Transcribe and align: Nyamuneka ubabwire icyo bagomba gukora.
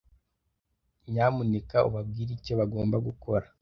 Nyamuneka 1.11 1.77
ubabwire 1.87 2.31
icyo 2.37 2.53
bagomba 2.59 2.97
gukora. 3.07 3.45